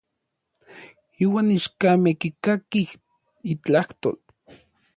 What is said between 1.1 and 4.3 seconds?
Iuan ichkamej kikakij n itlajtol.